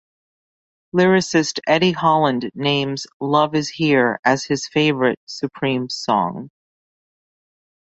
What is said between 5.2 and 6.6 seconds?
Supremes song.